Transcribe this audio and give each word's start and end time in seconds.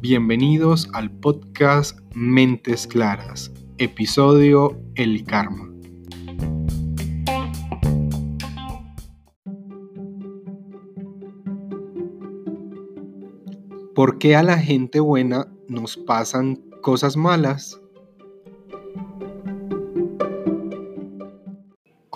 Bienvenidos 0.00 0.88
al 0.94 1.10
podcast 1.10 1.98
Mentes 2.14 2.86
Claras, 2.86 3.52
episodio 3.78 4.80
El 4.94 5.24
Karma. 5.24 5.70
¿Por 13.94 14.18
qué 14.18 14.36
a 14.36 14.42
la 14.42 14.58
gente 14.58 15.00
buena 15.00 15.46
nos 15.68 15.96
pasan 15.96 16.56
cosas 16.82 17.16
malas? 17.16 17.80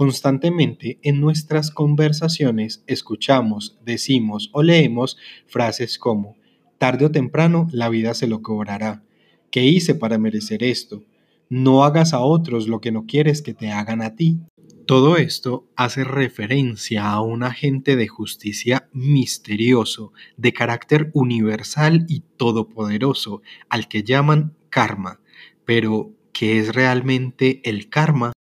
Constantemente 0.00 0.98
en 1.02 1.20
nuestras 1.20 1.70
conversaciones 1.70 2.82
escuchamos, 2.86 3.76
decimos 3.84 4.48
o 4.54 4.62
leemos 4.62 5.18
frases 5.46 5.98
como, 5.98 6.38
tarde 6.78 7.04
o 7.04 7.10
temprano 7.10 7.68
la 7.70 7.90
vida 7.90 8.14
se 8.14 8.26
lo 8.26 8.40
cobrará. 8.40 9.04
¿Qué 9.50 9.66
hice 9.66 9.94
para 9.94 10.16
merecer 10.16 10.64
esto? 10.64 11.04
No 11.50 11.84
hagas 11.84 12.14
a 12.14 12.20
otros 12.20 12.66
lo 12.66 12.80
que 12.80 12.92
no 12.92 13.04
quieres 13.04 13.42
que 13.42 13.52
te 13.52 13.72
hagan 13.72 14.00
a 14.00 14.16
ti. 14.16 14.38
Todo 14.86 15.18
esto 15.18 15.68
hace 15.76 16.02
referencia 16.02 17.10
a 17.10 17.20
un 17.20 17.42
agente 17.42 17.94
de 17.94 18.08
justicia 18.08 18.88
misterioso, 18.94 20.14
de 20.38 20.54
carácter 20.54 21.10
universal 21.12 22.06
y 22.08 22.20
todopoderoso, 22.38 23.42
al 23.68 23.86
que 23.86 24.02
llaman 24.02 24.56
karma. 24.70 25.20
Pero, 25.66 26.14
¿qué 26.32 26.58
es 26.58 26.74
realmente 26.74 27.60
el 27.68 27.90
karma? 27.90 28.32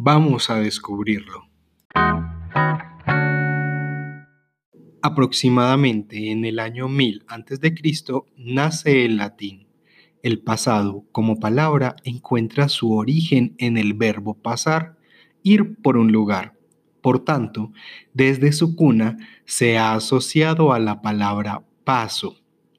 Vamos 0.00 0.48
a 0.48 0.60
descubrirlo. 0.60 1.48
Aproximadamente 5.02 6.30
en 6.30 6.44
el 6.44 6.60
año 6.60 6.88
1000 6.88 7.24
a.C. 7.26 7.74
nace 8.36 9.04
el 9.04 9.16
latín. 9.16 9.66
El 10.22 10.38
pasado 10.38 11.04
como 11.10 11.40
palabra 11.40 11.96
encuentra 12.04 12.68
su 12.68 12.92
origen 12.92 13.56
en 13.58 13.76
el 13.76 13.92
verbo 13.92 14.34
pasar, 14.34 14.96
ir 15.42 15.74
por 15.82 15.96
un 15.96 16.12
lugar. 16.12 16.54
Por 17.00 17.24
tanto, 17.24 17.72
desde 18.14 18.52
su 18.52 18.76
cuna 18.76 19.16
se 19.46 19.78
ha 19.78 19.94
asociado 19.94 20.72
a 20.72 20.78
la 20.78 21.02
palabra 21.02 21.64
paso. 21.82 22.36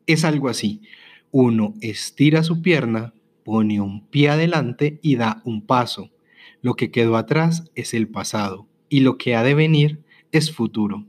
Es 0.07 0.23
algo 0.23 0.47
así. 0.47 0.83
Uno 1.31 1.73
estira 1.81 2.43
su 2.43 2.61
pierna, 2.61 3.13
pone 3.43 3.81
un 3.81 4.07
pie 4.07 4.29
adelante 4.29 5.01
y 5.03 5.17
da 5.17 5.41
un 5.43 5.65
paso. 5.65 6.11
Lo 6.61 6.75
que 6.75 6.91
quedó 6.91 7.15
atrás 7.15 7.65
es 7.75 7.93
el 7.93 8.07
pasado 8.07 8.67
y 8.89 9.01
lo 9.01 9.17
que 9.17 9.35
ha 9.35 9.43
de 9.43 9.53
venir 9.53 10.03
es 10.31 10.51
futuro. 10.51 11.05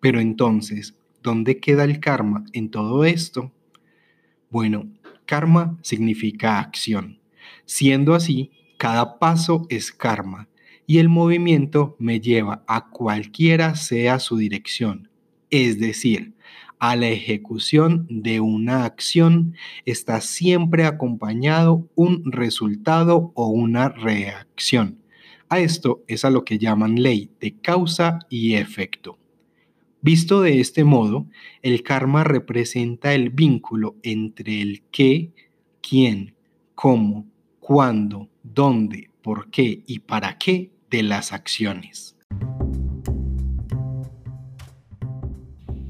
Pero 0.00 0.20
entonces, 0.20 0.94
¿dónde 1.22 1.58
queda 1.58 1.84
el 1.84 2.00
karma 2.00 2.44
en 2.52 2.70
todo 2.70 3.04
esto? 3.04 3.52
Bueno, 4.50 4.88
karma 5.26 5.78
significa 5.82 6.60
acción. 6.60 7.20
Siendo 7.64 8.14
así, 8.14 8.52
cada 8.78 9.18
paso 9.18 9.66
es 9.68 9.92
karma 9.92 10.48
y 10.86 10.98
el 10.98 11.08
movimiento 11.08 11.96
me 11.98 12.20
lleva 12.20 12.64
a 12.66 12.88
cualquiera 12.88 13.74
sea 13.74 14.20
su 14.20 14.36
dirección. 14.36 15.10
Es 15.50 15.78
decir, 15.78 16.35
a 16.78 16.96
la 16.96 17.08
ejecución 17.08 18.06
de 18.10 18.40
una 18.40 18.84
acción 18.84 19.54
está 19.84 20.20
siempre 20.20 20.84
acompañado 20.84 21.88
un 21.94 22.30
resultado 22.30 23.32
o 23.34 23.48
una 23.48 23.88
reacción. 23.88 24.98
A 25.48 25.60
esto 25.60 26.02
es 26.08 26.24
a 26.24 26.30
lo 26.30 26.44
que 26.44 26.58
llaman 26.58 27.02
ley 27.02 27.30
de 27.40 27.54
causa 27.60 28.18
y 28.28 28.54
efecto. 28.54 29.18
Visto 30.00 30.40
de 30.42 30.60
este 30.60 30.84
modo, 30.84 31.26
el 31.62 31.82
karma 31.82 32.24
representa 32.24 33.14
el 33.14 33.30
vínculo 33.30 33.96
entre 34.02 34.60
el 34.60 34.82
qué, 34.90 35.30
quién, 35.80 36.34
cómo, 36.74 37.26
cuándo, 37.60 38.28
dónde, 38.42 39.10
por 39.22 39.50
qué 39.50 39.82
y 39.86 40.00
para 40.00 40.38
qué 40.38 40.70
de 40.90 41.02
las 41.02 41.32
acciones. 41.32 42.15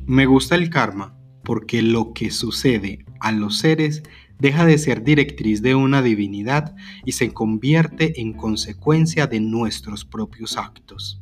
Me 0.09 0.25
gusta 0.25 0.55
el 0.55 0.71
karma 0.71 1.19
porque 1.43 1.83
lo 1.83 2.13
que 2.13 2.31
sucede 2.31 3.05
a 3.19 3.33
los 3.33 3.59
seres 3.59 4.05
deja 4.39 4.65
de 4.65 4.79
ser 4.79 5.03
directriz 5.03 5.63
de 5.63 5.75
una 5.75 6.01
divinidad 6.01 6.77
y 7.05 7.13
se 7.13 7.33
convierte 7.33 8.21
en 8.21 8.33
consecuencia 8.33 9.27
de 9.27 9.41
nuestros 9.41 10.05
propios 10.05 10.57
actos. 10.57 11.21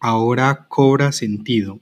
Ahora 0.00 0.68
cobra 0.68 1.12
sentido 1.12 1.80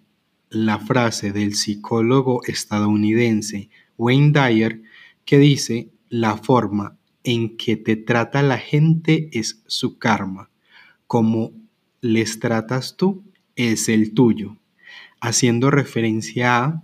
la 0.51 0.81
frase 0.81 1.31
del 1.31 1.55
psicólogo 1.55 2.41
estadounidense 2.45 3.71
Wayne 3.97 4.33
Dyer 4.33 4.83
que 5.25 5.39
dice, 5.39 5.93
la 6.09 6.37
forma 6.37 6.99
en 7.23 7.57
que 7.57 7.77
te 7.77 7.95
trata 7.95 8.43
la 8.43 8.59
gente 8.59 9.29
es 9.33 9.63
su 9.67 9.99
karma, 9.99 10.51
como 11.07 11.53
les 12.01 12.39
tratas 12.41 12.97
tú 12.97 13.25
es 13.57 13.89
el 13.89 14.15
tuyo, 14.15 14.57
haciendo 15.21 15.71
referencia 15.71 16.65
a 16.65 16.83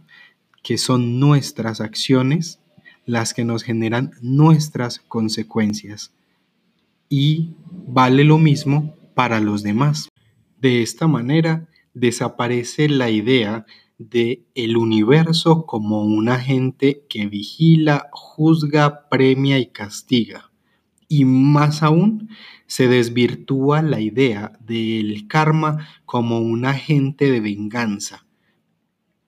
que 0.62 0.78
son 0.78 1.20
nuestras 1.20 1.80
acciones 1.80 2.60
las 3.04 3.34
que 3.34 3.44
nos 3.44 3.62
generan 3.62 4.12
nuestras 4.20 5.00
consecuencias. 5.00 6.12
Y 7.08 7.54
vale 7.68 8.24
lo 8.24 8.38
mismo 8.38 8.94
para 9.14 9.40
los 9.40 9.62
demás. 9.62 10.08
De 10.60 10.82
esta 10.82 11.08
manera 11.08 11.68
desaparece 11.94 12.88
la 12.88 13.10
idea 13.10 13.66
de 13.98 14.44
el 14.54 14.76
universo 14.76 15.66
como 15.66 16.04
un 16.04 16.28
agente 16.28 17.04
que 17.08 17.26
vigila, 17.26 18.08
juzga, 18.12 19.08
premia 19.08 19.58
y 19.58 19.66
castiga. 19.66 20.51
Y 21.14 21.26
más 21.26 21.82
aún, 21.82 22.30
se 22.66 22.88
desvirtúa 22.88 23.82
la 23.82 24.00
idea 24.00 24.58
del 24.60 25.28
karma 25.28 25.86
como 26.06 26.38
un 26.38 26.64
agente 26.64 27.30
de 27.30 27.38
venganza, 27.40 28.24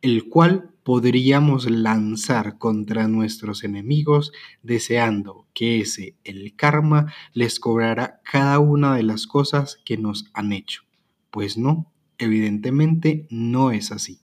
el 0.01 0.31
cual 0.31 0.71
podríamos 0.83 1.71
lanzar 1.71 2.57
contra 2.57 3.07
nuestros 3.07 3.65
enemigos 3.65 4.33
deseando 4.63 5.47
que 5.53 5.83
ese, 5.83 6.17
el 6.25 6.57
karma, 6.57 7.13
les 7.35 7.61
cobrara 7.61 8.23
cada 8.25 8.61
una 8.61 8.97
de 8.97 9.03
las 9.03 9.27
cosas 9.27 9.79
que 9.85 9.99
nos 9.99 10.31
han 10.33 10.55
hecho. 10.55 10.85
Pues 11.31 11.59
no, 11.59 11.93
evidentemente 12.17 13.27
no 13.29 13.73
es 13.73 13.93
así. 13.93 14.23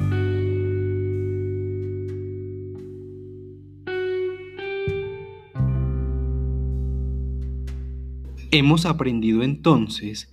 Hemos 8.52 8.86
aprendido 8.86 9.44
entonces 9.44 10.32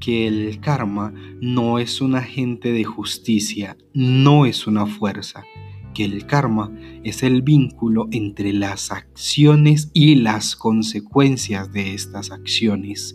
que 0.00 0.26
el 0.26 0.58
karma 0.58 1.14
no 1.40 1.78
es 1.78 2.00
un 2.00 2.16
agente 2.16 2.72
de 2.72 2.82
justicia, 2.82 3.76
no 3.92 4.44
es 4.44 4.66
una 4.66 4.86
fuerza, 4.86 5.44
que 5.94 6.04
el 6.04 6.26
karma 6.26 6.76
es 7.04 7.22
el 7.22 7.42
vínculo 7.42 8.08
entre 8.10 8.52
las 8.52 8.90
acciones 8.90 9.92
y 9.94 10.16
las 10.16 10.56
consecuencias 10.56 11.72
de 11.72 11.94
estas 11.94 12.32
acciones. 12.32 13.14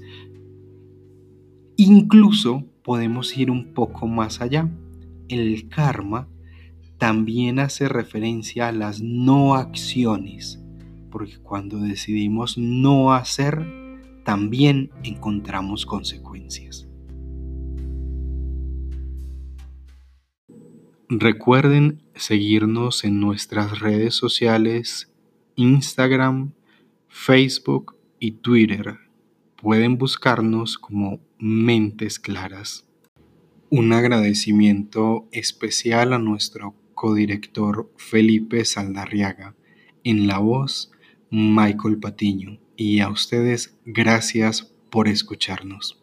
Incluso 1.75 2.63
podemos 2.81 3.37
ir 3.37 3.51
un 3.51 3.73
poco 3.73 4.07
más 4.07 4.39
allá. 4.39 4.69
El 5.27 5.67
karma 5.67 6.29
también 6.97 7.59
hace 7.59 7.89
referencia 7.89 8.69
a 8.69 8.71
las 8.71 9.01
no 9.01 9.55
acciones, 9.55 10.63
porque 11.11 11.39
cuando 11.39 11.77
decidimos 11.79 12.57
no 12.57 13.11
hacer, 13.11 13.88
también 14.29 14.91
encontramos 15.03 15.87
consecuencias. 15.87 16.87
Recuerden 21.09 22.03
seguirnos 22.13 23.05
en 23.05 23.19
nuestras 23.19 23.79
redes 23.79 24.13
sociales 24.13 25.11
Instagram, 25.55 26.51
Facebook 27.07 27.95
y 28.19 28.33
Twitter. 28.33 28.99
Pueden 29.55 29.97
buscarnos 29.97 30.77
como 30.77 31.19
Mentes 31.39 32.19
Claras. 32.19 32.85
Un 33.71 33.93
agradecimiento 33.93 35.27
especial 35.31 36.13
a 36.13 36.19
nuestro 36.19 36.75
codirector 36.93 37.91
Felipe 37.97 38.63
Saldarriaga. 38.63 39.55
En 40.03 40.27
la 40.27 40.37
voz, 40.37 40.91
Michael 41.31 41.97
Patiño 41.97 42.59
y 42.79 43.01
a 43.01 43.09
ustedes 43.09 43.77
gracias 43.85 44.73
por 44.89 45.09
escucharnos. 45.09 46.01